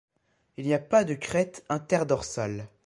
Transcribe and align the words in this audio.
Il 0.57 0.65
n'y 0.65 0.73
a 0.73 0.79
pas 0.79 1.03
de 1.03 1.13
crête 1.13 1.63
interdorsale. 1.69 2.65